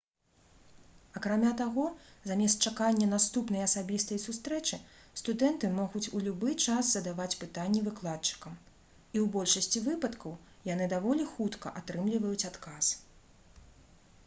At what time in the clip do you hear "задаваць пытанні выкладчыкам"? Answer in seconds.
6.97-8.55